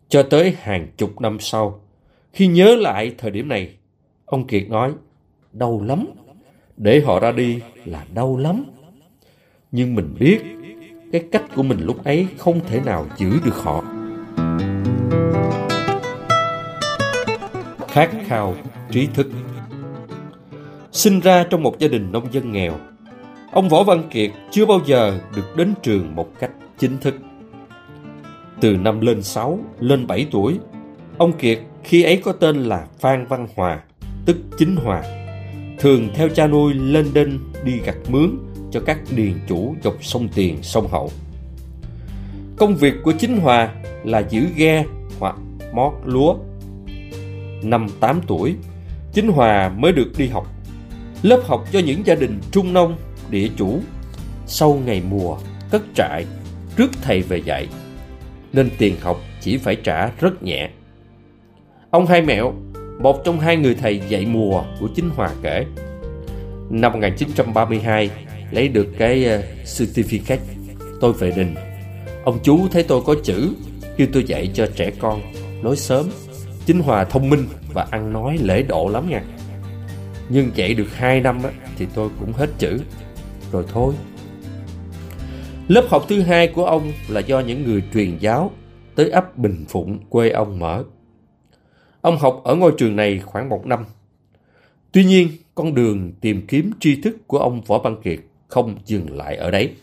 Cho 0.10 0.24
tới 0.24 0.56
hàng 0.60 0.88
chục 0.98 1.22
năm 1.22 1.38
sau, 1.40 1.82
khi 2.34 2.48
nhớ 2.48 2.76
lại 2.76 3.16
thời 3.18 3.32
điểm 3.32 3.48
này, 3.48 3.76
ông 4.26 4.48
Kiệt 4.48 4.70
nói, 4.70 4.94
đau 5.52 5.82
lắm. 5.82 6.06
Để 6.78 7.02
họ 7.02 7.20
ra 7.20 7.32
đi 7.32 7.60
là 7.86 8.06
đau 8.14 8.38
lắm. 8.38 8.66
Nhưng 9.72 9.96
mình 9.96 10.16
biết 10.20 10.42
cái 11.14 11.24
cách 11.32 11.44
của 11.56 11.64
mình 11.64 11.86
lúc 11.86 12.04
ấy 12.04 12.28
không 12.38 12.60
thể 12.68 12.82
nào 12.86 13.06
giữ 13.18 13.30
được 13.46 13.56
họ. 13.56 13.84
Khát 17.88 18.10
khao 18.28 18.56
trí 18.92 19.08
thức 19.14 19.28
Sinh 20.92 21.20
ra 21.20 21.44
trong 21.50 21.64
một 21.64 21.80
gia 21.80 21.88
đình 21.88 22.12
nông 22.12 22.34
dân 22.34 22.52
nghèo, 22.52 22.74
ông 23.52 23.70
Võ 23.70 23.84
Văn 23.84 24.04
Kiệt 24.12 24.32
chưa 24.52 24.66
bao 24.66 24.80
giờ 24.86 25.20
được 25.36 25.56
đến 25.58 25.74
trường 25.84 26.16
một 26.16 26.40
cách 26.40 26.52
chính 26.80 26.98
thức. 26.98 27.16
Từ 28.62 28.78
năm 28.78 29.02
lên 29.02 29.24
6, 29.24 29.60
lên 29.80 30.08
7 30.08 30.28
tuổi, 30.32 30.60
ông 31.18 31.34
Kiệt 31.34 31.60
khi 31.84 32.04
ấy 32.04 32.18
có 32.18 32.32
tên 32.32 32.64
là 32.64 32.88
Phan 33.00 33.26
Văn 33.26 33.48
Hòa, 33.56 33.80
tức 34.26 34.38
Chính 34.58 34.76
Hòa 34.76 35.04
thường 35.80 36.10
theo 36.14 36.30
cha 36.30 36.48
nuôi 36.48 36.74
lên 36.74 37.06
đên 37.14 37.40
đi 37.64 37.80
gặt 37.86 37.96
mướn 38.10 38.30
cho 38.74 38.80
các 38.86 39.00
điền 39.16 39.34
chủ 39.48 39.76
dọc 39.84 40.04
sông 40.04 40.28
Tiền, 40.36 40.58
sông 40.62 40.88
Hậu. 40.88 41.12
Công 42.58 42.76
việc 42.76 42.94
của 43.04 43.12
chính 43.20 43.38
Hòa 43.38 43.70
là 44.04 44.20
giữ 44.30 44.48
ghe 44.56 44.86
hoặc 45.20 45.36
mót 45.74 45.94
lúa. 46.06 46.36
Năm 47.64 47.88
8 48.00 48.22
tuổi, 48.28 48.56
chính 49.14 49.28
Hòa 49.28 49.70
mới 49.70 49.92
được 49.92 50.12
đi 50.18 50.28
học. 50.28 50.48
Lớp 51.24 51.42
học 51.46 51.66
cho 51.72 51.80
những 51.80 52.06
gia 52.06 52.16
đình 52.16 52.40
trung 52.52 52.74
nông, 52.74 52.98
địa 53.30 53.50
chủ 53.58 53.80
Sau 54.48 54.82
ngày 54.86 55.02
mùa, 55.10 55.38
cất 55.72 55.82
trại, 55.96 56.26
rước 56.78 56.90
thầy 57.02 57.22
về 57.22 57.38
dạy 57.38 57.68
Nên 58.54 58.70
tiền 58.78 58.96
học 59.02 59.18
chỉ 59.42 59.58
phải 59.58 59.76
trả 59.76 60.12
rất 60.20 60.44
nhẹ 60.44 60.70
Ông 61.90 62.06
Hai 62.06 62.22
Mẹo, 62.22 62.54
một 63.02 63.24
trong 63.26 63.40
hai 63.40 63.58
người 63.58 63.76
thầy 63.76 64.02
dạy 64.10 64.26
mùa 64.26 64.64
của 64.80 64.88
Chính 64.96 65.10
Hòa 65.10 65.30
kể 65.44 65.66
Năm 66.70 66.94
1932, 66.94 68.10
lấy 68.54 68.68
được 68.68 68.88
cái 68.98 69.26
ờ, 69.26 69.44
certificate. 69.66 70.38
Tôi 71.02 71.14
về 71.14 71.32
đình. 71.32 71.56
Ông 72.24 72.40
chú 72.44 72.68
thấy 72.72 72.84
tôi 72.84 73.02
có 73.06 73.16
chữ 73.24 73.54
kêu 73.98 74.08
tôi 74.14 74.24
dạy 74.24 74.50
cho 74.54 74.68
trẻ 74.76 74.92
con 75.00 75.22
nói 75.64 75.76
sớm. 75.76 76.10
Chính 76.66 76.80
hòa 76.80 77.04
thông 77.04 77.30
minh 77.30 77.48
và 77.74 77.88
ăn 77.92 78.14
nói 78.14 78.38
lễ 78.42 78.64
độ 78.64 78.90
lắm 78.94 79.10
nha. 79.10 79.24
Nhưng 80.30 80.52
dạy 80.56 80.74
được 80.74 80.96
hai 80.96 81.22
năm 81.22 81.44
á, 81.44 81.52
thì 81.78 81.88
tôi 81.94 82.10
cũng 82.20 82.34
hết 82.34 82.50
chữ. 82.58 82.80
Rồi 83.52 83.64
thôi. 83.74 83.94
Lớp 85.68 85.86
học 85.90 86.06
thứ 86.10 86.22
hai 86.22 86.48
của 86.48 86.66
ông 86.66 86.92
là 87.10 87.20
do 87.20 87.40
những 87.40 87.64
người 87.64 87.84
truyền 87.94 88.18
giáo 88.18 88.52
tới 88.96 89.10
ấp 89.10 89.38
bình 89.38 89.66
phụng 89.70 90.00
quê 90.10 90.30
ông 90.30 90.60
mở. 90.60 90.84
Ông 92.02 92.18
học 92.18 92.42
ở 92.44 92.56
ngôi 92.56 92.74
trường 92.78 92.96
này 92.96 93.20
khoảng 93.20 93.50
một 93.50 93.66
năm. 93.66 93.86
Tuy 94.92 95.06
nhiên 95.06 95.28
con 95.56 95.76
đường 95.76 96.14
tìm 96.22 96.48
kiếm 96.48 96.72
tri 96.80 97.02
thức 97.02 97.28
của 97.28 97.38
ông 97.40 97.62
võ 97.62 97.78
văn 97.78 97.96
kiệt 98.04 98.20
không 98.48 98.76
dừng 98.86 99.18
lại 99.18 99.36
ở 99.36 99.52
đấy. 99.52 99.74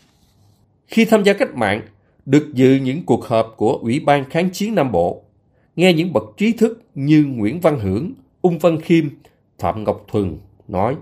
Khi 0.87 1.05
tham 1.05 1.23
gia 1.23 1.33
cách 1.33 1.55
mạng, 1.55 1.81
được 2.25 2.49
dự 2.53 2.75
những 2.75 3.05
cuộc 3.05 3.25
họp 3.25 3.53
của 3.57 3.79
Ủy 3.81 3.99
ban 3.99 4.29
Kháng 4.29 4.49
chiến 4.49 4.75
Nam 4.75 4.91
Bộ, 4.91 5.23
nghe 5.75 5.93
những 5.93 6.13
bậc 6.13 6.23
trí 6.37 6.51
thức 6.51 6.81
như 6.95 7.25
Nguyễn 7.27 7.59
Văn 7.59 7.79
Hưởng, 7.79 8.13
Ung 8.41 8.59
Văn 8.59 8.81
Khiêm, 8.81 9.05
Phạm 9.59 9.83
Ngọc 9.83 10.05
Thuần 10.07 10.37
nói, 10.67 10.95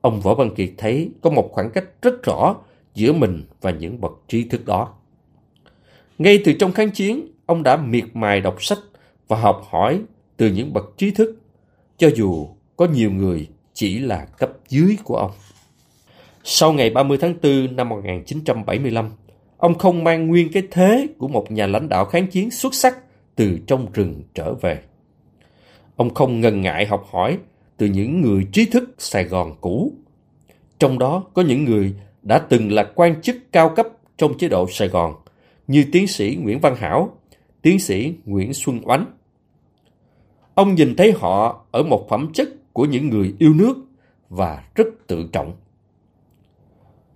ông 0.00 0.20
Võ 0.20 0.34
Văn 0.34 0.54
Kiệt 0.54 0.70
thấy 0.76 1.10
có 1.22 1.30
một 1.30 1.48
khoảng 1.52 1.70
cách 1.70 1.84
rất 2.02 2.22
rõ 2.22 2.56
giữa 2.94 3.12
mình 3.12 3.44
và 3.60 3.70
những 3.70 4.00
bậc 4.00 4.12
trí 4.28 4.44
thức 4.44 4.64
đó. 4.66 4.94
Ngay 6.18 6.42
từ 6.44 6.52
trong 6.52 6.72
kháng 6.72 6.90
chiến, 6.90 7.26
ông 7.46 7.62
đã 7.62 7.76
miệt 7.76 8.04
mài 8.14 8.40
đọc 8.40 8.62
sách 8.62 8.78
và 9.28 9.36
học 9.36 9.62
hỏi 9.70 10.00
từ 10.36 10.50
những 10.50 10.72
bậc 10.72 10.84
trí 10.96 11.10
thức, 11.10 11.40
cho 11.98 12.10
dù 12.14 12.48
có 12.76 12.86
nhiều 12.86 13.10
người 13.10 13.48
chỉ 13.74 13.98
là 13.98 14.24
cấp 14.24 14.50
dưới 14.68 14.96
của 15.04 15.16
ông. 15.16 15.30
Sau 16.48 16.72
ngày 16.72 16.90
30 16.90 17.18
tháng 17.20 17.34
4 17.42 17.76
năm 17.76 17.88
1975, 17.88 19.10
ông 19.56 19.78
không 19.78 20.04
mang 20.04 20.26
nguyên 20.26 20.52
cái 20.52 20.62
thế 20.70 21.06
của 21.18 21.28
một 21.28 21.50
nhà 21.50 21.66
lãnh 21.66 21.88
đạo 21.88 22.04
kháng 22.04 22.26
chiến 22.26 22.50
xuất 22.50 22.74
sắc 22.74 22.98
từ 23.34 23.58
trong 23.66 23.86
rừng 23.92 24.22
trở 24.34 24.54
về. 24.54 24.78
Ông 25.96 26.14
không 26.14 26.40
ngần 26.40 26.60
ngại 26.60 26.86
học 26.86 27.06
hỏi 27.10 27.38
từ 27.76 27.86
những 27.86 28.20
người 28.20 28.46
trí 28.52 28.66
thức 28.66 28.94
Sài 28.98 29.24
Gòn 29.24 29.54
cũ. 29.60 29.92
Trong 30.78 30.98
đó 30.98 31.24
có 31.34 31.42
những 31.42 31.64
người 31.64 31.94
đã 32.22 32.38
từng 32.38 32.72
là 32.72 32.84
quan 32.94 33.22
chức 33.22 33.36
cao 33.52 33.72
cấp 33.76 33.86
trong 34.16 34.38
chế 34.38 34.48
độ 34.48 34.66
Sài 34.70 34.88
Gòn 34.88 35.14
như 35.66 35.84
tiến 35.92 36.06
sĩ 36.06 36.38
Nguyễn 36.42 36.60
Văn 36.60 36.76
Hảo, 36.76 37.18
tiến 37.62 37.78
sĩ 37.78 38.14
Nguyễn 38.24 38.52
Xuân 38.54 38.80
Oánh. 38.84 39.06
Ông 40.54 40.74
nhìn 40.74 40.96
thấy 40.96 41.12
họ 41.16 41.64
ở 41.70 41.82
một 41.82 42.06
phẩm 42.08 42.30
chất 42.34 42.48
của 42.72 42.84
những 42.84 43.08
người 43.08 43.34
yêu 43.38 43.54
nước 43.54 43.74
và 44.28 44.64
rất 44.74 44.86
tự 45.06 45.28
trọng. 45.32 45.52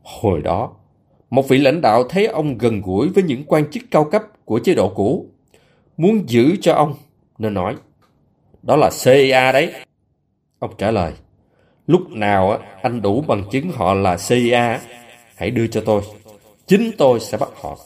Hồi 0.03 0.41
đó, 0.43 0.71
một 1.31 1.49
vị 1.49 1.59
lãnh 1.59 1.81
đạo 1.81 2.05
thấy 2.09 2.27
ông 2.27 2.59
gần 2.59 2.83
gũi 2.83 3.09
với 3.09 3.25
những 3.25 3.45
quan 3.47 3.71
chức 3.71 3.83
cao 3.91 4.05
cấp 4.05 4.23
của 4.45 4.59
chế 4.59 4.75
độ 4.75 4.93
cũ, 4.95 5.27
muốn 5.97 6.29
giữ 6.29 6.57
cho 6.61 6.75
ông, 6.75 6.95
nên 7.39 7.55
nói, 7.55 7.77
đó 8.63 8.77
là 8.77 8.91
CIA 9.05 9.53
đấy. 9.53 9.73
Ông 10.59 10.71
trả 10.79 10.91
lời, 10.91 11.13
lúc 11.87 12.11
nào 12.11 12.59
anh 12.83 13.03
đủ 13.03 13.21
bằng 13.21 13.45
chứng 13.51 13.71
họ 13.71 13.95
là 13.95 14.17
CIA, 14.29 14.81
hãy 15.37 15.51
đưa 15.51 15.67
cho 15.67 15.83
tôi, 15.87 16.03
chính 16.67 16.91
tôi 16.99 17.21
sẽ 17.21 17.39
bắt 17.39 17.49
họ. 17.55 17.79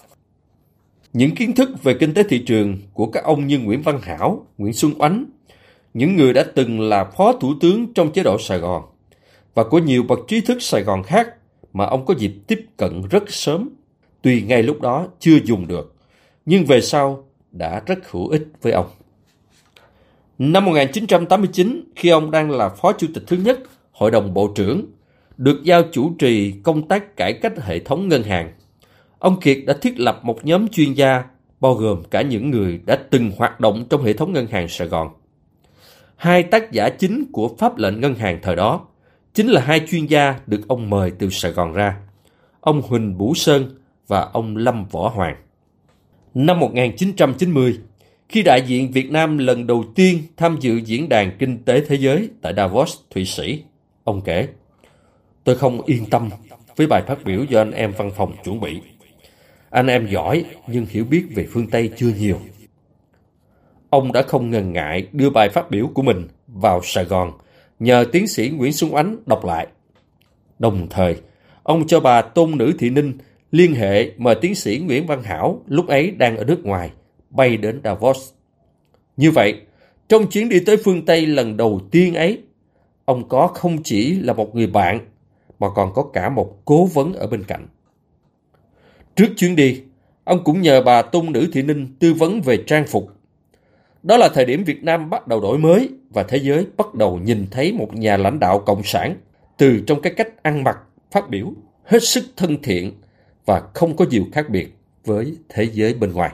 Những 1.13 1.35
kiến 1.35 1.55
thức 1.55 1.83
về 1.83 1.95
kinh 2.01 2.15
tế 2.15 2.23
thị 2.23 2.45
trường 2.47 2.79
của 2.93 3.07
các 3.07 3.25
ông 3.25 3.47
như 3.47 3.59
Nguyễn 3.59 3.83
Văn 3.83 4.01
Hảo, 4.03 4.47
Nguyễn 4.59 4.73
Xuân 4.73 4.93
Oánh, 4.99 5.25
những 5.95 6.17
người 6.17 6.33
đã 6.33 6.45
từng 6.55 6.81
là 6.81 7.05
phó 7.05 7.33
thủ 7.33 7.53
tướng 7.61 7.95
trong 7.95 8.13
chế 8.13 8.23
độ 8.23 8.39
Sài 8.39 8.59
Gòn, 8.59 8.83
và 9.55 9.65
của 9.65 9.79
nhiều 9.79 10.03
bậc 10.03 10.19
trí 10.29 10.41
thức 10.41 10.63
Sài 10.63 10.83
Gòn 10.83 11.03
khác 11.03 11.29
mà 11.75 11.87
ông 11.87 12.07
có 12.07 12.15
dịp 12.19 12.33
tiếp 12.47 12.67
cận 12.77 13.03
rất 13.11 13.23
sớm, 13.27 13.69
tuy 14.23 14.43
ngay 14.43 14.63
lúc 14.63 14.81
đó 14.81 15.07
chưa 15.21 15.39
dùng 15.45 15.67
được, 15.67 15.95
nhưng 16.47 16.65
về 16.65 16.81
sau 16.81 17.25
đã 17.53 17.83
rất 17.87 18.11
hữu 18.11 18.29
ích 18.29 18.43
với 18.63 18.73
ông. 18.73 18.87
Năm 20.39 20.65
1989, 20.65 21.85
khi 21.97 22.09
ông 22.09 22.31
đang 22.31 22.51
là 22.51 22.69
phó 22.69 22.93
chủ 22.93 23.07
tịch 23.15 23.25
thứ 23.27 23.37
nhất 23.37 23.59
Hội 23.93 24.11
đồng 24.11 24.35
Bộ 24.35 24.53
trưởng, 24.55 24.87
được 25.37 25.63
giao 25.65 25.83
chủ 25.93 26.15
trì 26.19 26.53
công 26.63 26.89
tác 26.89 27.17
cải 27.17 27.33
cách 27.33 27.53
hệ 27.63 27.79
thống 27.79 28.09
ngân 28.09 28.23
hàng, 28.23 28.53
ông 29.19 29.41
Kiệt 29.41 29.59
đã 29.67 29.75
thiết 29.83 30.01
lập 30.01 30.21
một 30.23 30.47
nhóm 30.47 30.69
chuyên 30.69 30.93
gia 30.93 31.25
bao 31.61 31.75
gồm 31.75 32.03
cả 32.11 32.23
những 32.23 32.51
người 32.51 32.81
đã 32.87 32.97
từng 33.11 33.31
hoạt 33.37 33.61
động 33.61 33.87
trong 33.91 34.03
hệ 34.03 34.13
thống 34.13 34.33
ngân 34.33 34.47
hàng 34.47 34.69
Sài 34.69 34.89
Gòn. 34.89 35.09
Hai 36.17 36.43
tác 36.43 36.73
giả 36.73 36.89
chính 36.89 37.25
của 37.33 37.51
pháp 37.59 37.79
lệnh 37.79 38.01
ngân 38.01 38.15
hàng 38.15 38.39
thời 38.43 38.57
đó 38.57 38.87
chính 39.35 39.49
là 39.49 39.61
hai 39.61 39.81
chuyên 39.89 40.07
gia 40.07 40.41
được 40.47 40.69
ông 40.69 40.91
mời 40.91 41.13
từ 41.19 41.31
Sài 41.31 41.53
Gòn 41.53 41.73
ra, 41.73 41.97
ông 42.61 42.83
Huỳnh 42.83 43.19
Bủ 43.19 43.35
Sơn 43.35 43.79
và 44.07 44.21
ông 44.21 44.57
Lâm 44.57 44.85
Võ 44.85 45.09
Hoàng. 45.09 45.37
Năm 46.35 46.61
1990, 46.61 47.79
khi 48.29 48.43
đại 48.43 48.63
diện 48.67 48.91
Việt 48.91 49.11
Nam 49.11 49.39
lần 49.39 49.67
đầu 49.67 49.85
tiên 49.95 50.23
tham 50.37 50.57
dự 50.61 50.77
diễn 50.77 51.09
đàn 51.09 51.37
kinh 51.39 51.65
tế 51.65 51.81
thế 51.81 51.97
giới 51.97 52.31
tại 52.43 52.55
Davos, 52.57 52.97
Thụy 53.11 53.25
Sĩ, 53.25 53.63
ông 54.05 54.21
kể, 54.21 54.49
Tôi 55.45 55.57
không 55.57 55.81
yên 55.85 56.07
tâm 56.11 56.31
với 56.77 56.87
bài 56.87 57.03
phát 57.07 57.25
biểu 57.25 57.45
do 57.45 57.61
anh 57.61 57.71
em 57.71 57.93
văn 57.97 58.11
phòng 58.17 58.33
chuẩn 58.45 58.61
bị. 58.61 58.81
Anh 59.71 59.87
em 59.87 60.07
giỏi 60.07 60.45
nhưng 60.67 60.87
hiểu 60.91 61.05
biết 61.05 61.25
về 61.35 61.47
phương 61.51 61.71
Tây 61.71 61.91
chưa 61.97 62.13
nhiều. 62.19 62.41
Ông 63.91 64.13
đã 64.13 64.23
không 64.23 64.51
ngần 64.51 64.73
ngại 64.73 65.09
đưa 65.13 65.31
bài 65.31 65.49
phát 65.49 65.71
biểu 65.71 65.91
của 65.95 66.03
mình 66.03 66.29
vào 66.47 66.81
Sài 66.85 67.05
Gòn 67.05 67.33
nhờ 67.79 68.05
tiến 68.13 68.27
sĩ 68.27 68.51
Nguyễn 68.51 68.73
Xuân 68.73 68.95
Ánh 68.95 69.17
đọc 69.27 69.45
lại. 69.45 69.67
Đồng 70.59 70.87
thời, 70.91 71.17
ông 71.63 71.87
cho 71.87 72.01
bà 72.01 72.23
Tôn 72.23 72.59
Nữ 72.59 72.73
Thị 72.79 72.91
Ninh 72.91 73.13
liên 73.51 73.75
hệ 73.75 74.11
mời 74.17 74.35
tiến 74.35 74.55
sĩ 74.55 74.79
Nguyễn 74.79 75.07
Văn 75.07 75.23
Hảo 75.23 75.63
lúc 75.67 75.89
ấy 75.89 76.11
đang 76.11 76.37
ở 76.37 76.45
nước 76.45 76.65
ngoài 76.65 76.91
bay 77.31 77.57
đến 77.57 77.81
Davos. 77.85 78.31
Như 79.17 79.31
vậy, 79.31 79.61
trong 80.09 80.27
chuyến 80.27 80.49
đi 80.49 80.61
tới 80.67 80.77
phương 80.77 81.05
Tây 81.05 81.27
lần 81.27 81.57
đầu 81.57 81.81
tiên 81.91 82.15
ấy, 82.15 82.43
ông 83.05 83.29
có 83.29 83.47
không 83.47 83.83
chỉ 83.83 84.15
là 84.15 84.33
một 84.33 84.55
người 84.55 84.67
bạn 84.67 85.01
mà 85.59 85.69
còn 85.75 85.93
có 85.95 86.03
cả 86.13 86.29
một 86.29 86.61
cố 86.65 86.85
vấn 86.87 87.13
ở 87.13 87.27
bên 87.27 87.45
cạnh. 87.45 87.67
Trước 89.17 89.29
chuyến 89.37 89.57
đi, 89.57 89.83
ông 90.25 90.45
cũng 90.45 90.61
nhờ 90.61 90.83
bà 90.83 91.03
Tôn 91.03 91.33
Nữ 91.33 91.49
Thị 91.53 91.63
Ninh 91.63 91.87
tư 91.99 92.15
vấn 92.15 92.41
về 92.41 92.57
trang 92.67 92.87
phục 92.87 93.14
đó 94.05 94.17
là 94.17 94.29
thời 94.29 94.45
điểm 94.45 94.65
Việt 94.65 94.85
Nam 94.85 95.11
bắt 95.11 95.29
đầu 95.29 95.41
đổi 95.41 95.59
mới 95.59 95.89
và 96.11 96.23
thế 96.23 96.39
giới 96.39 96.67
bắt 96.77 96.95
đầu 96.95 97.19
nhìn 97.25 97.47
thấy 97.51 97.73
một 97.73 97.89
nhà 97.95 98.17
lãnh 98.17 98.41
đạo 98.41 98.59
cộng 98.59 98.83
sản 98.83 99.17
từ 99.57 99.81
trong 99.87 100.01
cái 100.01 100.13
cách 100.17 100.43
ăn 100.43 100.65
mặc, 100.65 100.79
phát 101.11 101.31
biểu 101.31 101.53
hết 101.85 102.03
sức 102.03 102.25
thân 102.37 102.63
thiện 102.63 102.93
và 103.47 103.63
không 103.75 103.97
có 103.97 104.05
nhiều 104.11 104.25
khác 104.33 104.51
biệt 104.51 104.69
với 105.05 105.37
thế 105.49 105.69
giới 105.73 105.95
bên 105.95 106.13
ngoài. 106.13 106.31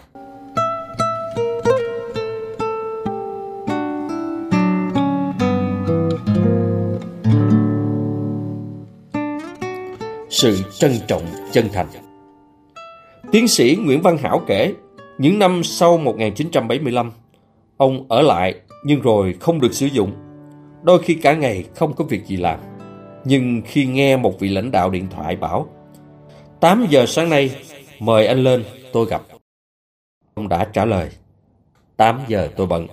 Sự 10.31 10.59
trân 10.79 10.93
trọng 11.07 11.23
chân 11.53 11.69
thành 11.73 11.87
Tiến 13.33 13.49
sĩ 13.49 13.77
Nguyễn 13.81 14.03
Văn 14.03 14.17
Hảo 14.19 14.43
kể, 14.47 14.73
những 15.19 15.39
năm 15.39 15.65
sau 15.65 15.99
1975, 15.99 17.13
Ông 17.81 18.07
ở 18.09 18.23
lại 18.23 18.55
nhưng 18.85 19.01
rồi 19.01 19.35
không 19.41 19.61
được 19.61 19.75
sử 19.75 19.87
dụng. 19.87 20.13
Đôi 20.83 21.03
khi 21.03 21.15
cả 21.15 21.35
ngày 21.35 21.65
không 21.75 21.93
có 21.93 22.05
việc 22.05 22.27
gì 22.27 22.37
làm. 22.37 22.61
Nhưng 23.25 23.63
khi 23.67 23.87
nghe 23.87 24.17
một 24.17 24.41
vị 24.41 24.49
lãnh 24.49 24.71
đạo 24.71 24.91
điện 24.91 25.07
thoại 25.11 25.37
bảo 25.37 25.69
8 26.61 26.87
giờ 26.91 27.07
sáng 27.07 27.31
nay 27.31 27.51
mời 28.01 28.27
anh 28.27 28.45
lên 28.45 28.65
tôi 28.93 29.07
gặp. 29.07 29.23
Ông 30.35 30.49
đã 30.49 30.65
trả 30.65 30.85
lời 30.85 31.11
8 31.97 32.21
giờ 32.29 32.49
tôi 32.57 32.67
bận. 32.67 32.87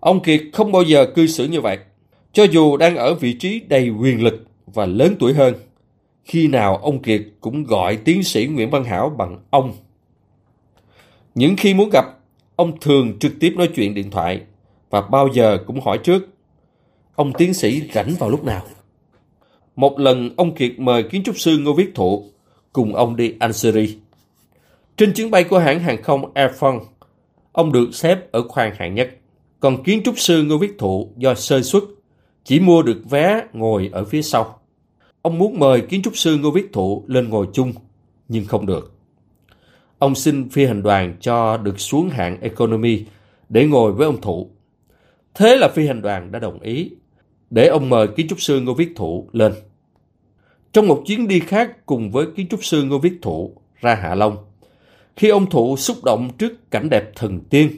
Ông 0.00 0.22
Kiệt 0.22 0.40
không 0.52 0.72
bao 0.72 0.82
giờ 0.82 1.06
cư 1.14 1.26
xử 1.26 1.46
như 1.46 1.60
vậy. 1.60 1.78
Cho 2.32 2.44
dù 2.44 2.76
đang 2.76 2.96
ở 2.96 3.14
vị 3.14 3.32
trí 3.32 3.60
đầy 3.68 3.88
quyền 3.88 4.22
lực 4.22 4.44
và 4.66 4.86
lớn 4.86 5.16
tuổi 5.18 5.34
hơn, 5.34 5.54
khi 6.24 6.48
nào 6.48 6.76
ông 6.76 7.02
Kiệt 7.02 7.22
cũng 7.40 7.64
gọi 7.64 7.96
tiến 7.96 8.22
sĩ 8.22 8.46
Nguyễn 8.46 8.70
Văn 8.70 8.84
Hảo 8.84 9.08
bằng 9.08 9.38
ông. 9.50 9.72
Những 11.34 11.56
khi 11.56 11.74
muốn 11.74 11.90
gặp 11.90 12.04
Ông 12.56 12.80
thường 12.80 13.18
trực 13.18 13.32
tiếp 13.40 13.54
nói 13.56 13.68
chuyện 13.74 13.94
điện 13.94 14.10
thoại 14.10 14.40
và 14.90 15.00
bao 15.00 15.28
giờ 15.32 15.58
cũng 15.66 15.80
hỏi 15.80 15.98
trước. 15.98 16.28
Ông 17.14 17.32
tiến 17.32 17.54
sĩ 17.54 17.82
rảnh 17.94 18.14
vào 18.18 18.30
lúc 18.30 18.44
nào? 18.44 18.62
Một 19.76 20.00
lần 20.00 20.30
ông 20.36 20.54
Kiệt 20.54 20.72
mời 20.78 21.02
kiến 21.02 21.22
trúc 21.22 21.38
sư 21.38 21.58
Ngô 21.58 21.72
Viết 21.72 21.94
Thụ 21.94 22.24
cùng 22.72 22.94
ông 22.94 23.16
đi 23.16 23.34
Algeria. 23.40 23.88
Trên 24.96 25.12
chuyến 25.12 25.30
bay 25.30 25.44
của 25.44 25.58
hãng 25.58 25.80
hàng 25.80 26.02
không 26.02 26.34
Air 26.34 26.50
France, 26.50 26.80
ông 27.52 27.72
được 27.72 27.88
xếp 27.92 28.32
ở 28.32 28.48
khoang 28.48 28.74
hạng 28.74 28.94
nhất. 28.94 29.10
Còn 29.60 29.82
kiến 29.82 30.02
trúc 30.04 30.18
sư 30.18 30.42
Ngô 30.42 30.58
Viết 30.58 30.78
Thụ 30.78 31.08
do 31.16 31.34
sơ 31.34 31.62
xuất 31.62 31.84
chỉ 32.44 32.60
mua 32.60 32.82
được 32.82 33.02
vé 33.10 33.44
ngồi 33.52 33.90
ở 33.92 34.04
phía 34.04 34.22
sau. 34.22 34.58
Ông 35.22 35.38
muốn 35.38 35.58
mời 35.58 35.80
kiến 35.80 36.02
trúc 36.02 36.16
sư 36.16 36.36
Ngô 36.36 36.50
Viết 36.50 36.72
Thụ 36.72 37.04
lên 37.06 37.28
ngồi 37.28 37.46
chung, 37.52 37.72
nhưng 38.28 38.44
không 38.44 38.66
được. 38.66 38.93
Ông 40.04 40.14
xin 40.14 40.48
phi 40.48 40.66
hành 40.66 40.82
đoàn 40.82 41.16
cho 41.20 41.56
được 41.56 41.80
xuống 41.80 42.08
hạng 42.08 42.40
economy 42.40 43.04
để 43.48 43.66
ngồi 43.66 43.92
với 43.92 44.06
ông 44.06 44.20
Thụ. 44.20 44.50
Thế 45.34 45.56
là 45.56 45.68
phi 45.68 45.86
hành 45.86 46.02
đoàn 46.02 46.32
đã 46.32 46.38
đồng 46.38 46.60
ý 46.60 46.90
để 47.50 47.66
ông 47.66 47.90
mời 47.90 48.08
kiến 48.08 48.28
trúc 48.28 48.40
sư 48.40 48.60
Ngô 48.60 48.74
Viết 48.74 48.92
Thụ 48.96 49.28
lên. 49.32 49.52
Trong 50.72 50.88
một 50.88 51.02
chuyến 51.06 51.28
đi 51.28 51.40
khác 51.40 51.86
cùng 51.86 52.10
với 52.10 52.26
kiến 52.36 52.48
trúc 52.48 52.64
sư 52.64 52.82
Ngô 52.82 52.98
Viết 52.98 53.18
Thụ 53.22 53.56
ra 53.80 53.94
Hạ 53.94 54.14
Long, 54.14 54.36
khi 55.16 55.28
ông 55.28 55.50
Thụ 55.50 55.76
xúc 55.76 56.04
động 56.04 56.30
trước 56.38 56.70
cảnh 56.70 56.90
đẹp 56.90 57.10
thần 57.16 57.40
tiên, 57.40 57.70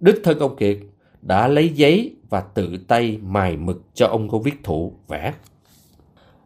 Đức 0.00 0.20
Thân 0.24 0.38
Ông 0.38 0.56
Kiệt 0.56 0.78
đã 1.22 1.48
lấy 1.48 1.68
giấy 1.68 2.14
và 2.30 2.40
tự 2.40 2.76
tay 2.88 3.18
mài 3.22 3.56
mực 3.56 3.82
cho 3.94 4.06
ông 4.06 4.26
Ngô 4.26 4.38
Viết 4.38 4.54
Thụ 4.62 4.92
vẽ. 5.08 5.34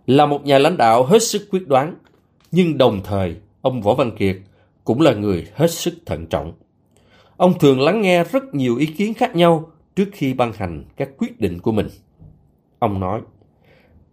Là 0.07 0.27
một 0.27 0.45
nhà 0.45 0.59
lãnh 0.59 0.77
đạo 0.77 1.05
hết 1.05 1.23
sức 1.23 1.49
quyết 1.51 1.69
đoán, 1.69 1.95
nhưng 2.51 2.79
đồng 2.79 3.01
thời 3.05 3.37
ông 3.61 3.83
Võ 3.83 3.95
Văn 3.95 4.11
Kiệt 4.19 4.37
cũng 4.87 5.01
là 5.01 5.15
người 5.15 5.47
hết 5.55 5.71
sức 5.71 5.95
thận 6.07 6.27
trọng. 6.27 6.53
Ông 7.37 7.59
thường 7.59 7.81
lắng 7.81 8.03
nghe 8.03 8.25
rất 8.25 8.55
nhiều 8.55 8.77
ý 8.77 8.87
kiến 8.87 9.15
khác 9.15 9.37
nhau 9.37 9.71
trước 9.97 10.09
khi 10.13 10.35
ban 10.35 10.53
hành 10.53 10.85
các 10.97 11.09
quyết 11.19 11.41
định 11.41 11.59
của 11.61 11.73
mình. 11.73 11.89
Ông 12.79 13.01
nói, 13.01 13.21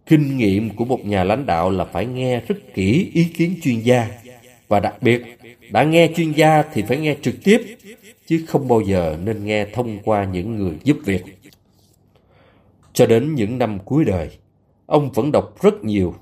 kinh 0.06 0.36
nghiệm 0.36 0.70
của 0.70 0.84
một 0.84 1.04
nhà 1.04 1.24
lãnh 1.24 1.46
đạo 1.46 1.70
là 1.70 1.84
phải 1.84 2.06
nghe 2.06 2.40
rất 2.40 2.74
kỹ 2.74 3.10
ý 3.14 3.24
kiến 3.24 3.56
chuyên 3.62 3.80
gia 3.80 4.08
và 4.68 4.80
đặc 4.80 5.02
biệt 5.02 5.22
đã 5.70 5.84
nghe 5.84 6.10
chuyên 6.16 6.32
gia 6.32 6.62
thì 6.62 6.82
phải 6.82 6.96
nghe 6.96 7.16
trực 7.22 7.34
tiếp 7.44 7.60
chứ 8.26 8.44
không 8.48 8.68
bao 8.68 8.80
giờ 8.80 9.18
nên 9.24 9.44
nghe 9.44 9.66
thông 9.74 9.98
qua 10.04 10.24
những 10.24 10.56
người 10.56 10.74
giúp 10.84 10.96
việc. 11.04 11.22
Cho 12.92 13.06
đến 13.06 13.34
những 13.34 13.58
năm 13.58 13.78
cuối 13.84 14.04
đời, 14.04 14.30
ông 14.86 15.12
vẫn 15.12 15.32
đọc 15.32 15.62
rất 15.62 15.84
nhiều, 15.84 16.14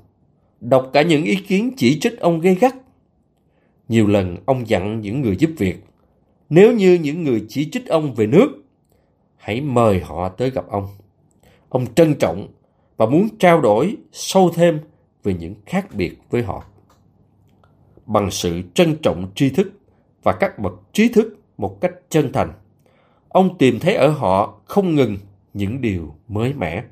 đọc 0.60 0.90
cả 0.92 1.02
những 1.02 1.24
ý 1.24 1.36
kiến 1.36 1.70
chỉ 1.76 2.00
trích 2.00 2.20
ông 2.20 2.40
gây 2.40 2.54
gắt. 2.54 2.74
Nhiều 3.92 4.06
lần 4.06 4.36
ông 4.46 4.68
dặn 4.68 5.00
những 5.00 5.22
người 5.22 5.36
giúp 5.36 5.50
việc, 5.58 5.84
nếu 6.48 6.72
như 6.72 6.98
những 7.02 7.24
người 7.24 7.44
chỉ 7.48 7.70
trích 7.70 7.86
ông 7.86 8.14
về 8.14 8.26
nước, 8.26 8.48
hãy 9.36 9.60
mời 9.60 10.00
họ 10.00 10.28
tới 10.28 10.50
gặp 10.50 10.64
ông. 10.68 10.88
Ông 11.68 11.94
trân 11.94 12.14
trọng 12.14 12.48
và 12.96 13.06
muốn 13.06 13.28
trao 13.38 13.60
đổi 13.60 13.96
sâu 14.12 14.50
thêm 14.54 14.80
về 15.22 15.34
những 15.34 15.54
khác 15.66 15.86
biệt 15.94 16.18
với 16.30 16.42
họ. 16.42 16.64
Bằng 18.06 18.30
sự 18.30 18.62
trân 18.74 18.96
trọng 19.02 19.30
tri 19.34 19.50
thức 19.50 19.72
và 20.22 20.32
các 20.32 20.58
bậc 20.58 20.72
trí 20.92 21.08
thức 21.08 21.38
một 21.58 21.80
cách 21.80 21.92
chân 22.08 22.32
thành, 22.32 22.52
ông 23.28 23.58
tìm 23.58 23.78
thấy 23.78 23.94
ở 23.94 24.08
họ 24.08 24.60
không 24.64 24.94
ngừng 24.94 25.16
những 25.54 25.80
điều 25.80 26.14
mới 26.28 26.54
mẻ. 26.54 26.84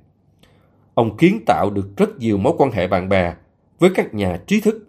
Ông 0.95 1.16
kiến 1.16 1.40
tạo 1.47 1.71
được 1.71 1.97
rất 1.97 2.19
nhiều 2.19 2.38
mối 2.38 2.54
quan 2.59 2.71
hệ 2.71 2.88
bạn 2.88 3.09
bè 3.09 3.35
với 3.78 3.90
các 3.95 4.14
nhà 4.14 4.40
trí 4.47 4.61
thức. 4.61 4.87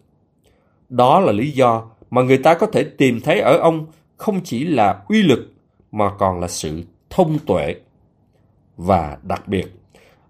Đó 0.90 1.20
là 1.20 1.32
lý 1.32 1.52
do 1.52 1.92
mà 2.12 2.22
người 2.22 2.38
ta 2.38 2.54
có 2.54 2.68
thể 2.68 2.84
tìm 2.84 3.22
thấy 3.22 3.40
ở 3.40 3.58
ông 3.58 3.86
không 4.18 4.42
chỉ 4.44 4.64
là 4.64 5.02
uy 5.08 5.24
lực 5.24 5.54
mà 5.92 6.12
còn 6.20 6.40
là 6.40 6.48
sự 6.48 6.84
thông 7.10 7.40
tuệ. 7.46 7.76
Và 8.78 9.18
đặc 9.24 9.48
biệt, 9.48 9.66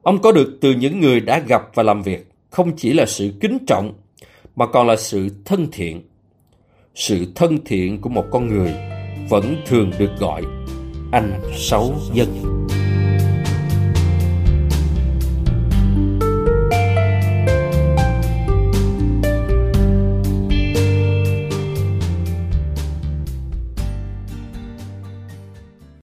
ông 0.02 0.22
có 0.22 0.32
được 0.32 0.58
từ 0.62 0.72
những 0.74 1.00
người 1.00 1.20
đã 1.20 1.40
gặp 1.40 1.62
và 1.74 1.84
làm 1.84 2.02
việc 2.02 2.28
không 2.50 2.76
chỉ 2.78 2.94
là 2.94 3.06
sự 3.06 3.34
kính 3.40 3.58
trọng 3.68 3.94
mà 4.56 4.66
còn 4.66 4.88
là 4.88 4.96
sự 4.96 5.30
thân 5.46 5.68
thiện. 5.72 6.02
Sự 6.96 7.26
thân 7.36 7.58
thiện 7.66 8.02
của 8.02 8.10
một 8.10 8.26
con 8.32 8.48
người 8.48 8.74
vẫn 9.30 9.56
thường 9.66 9.92
được 10.00 10.12
gọi 10.20 10.44
anh 11.12 11.42
xấu 11.56 11.96
dân. 12.14 12.61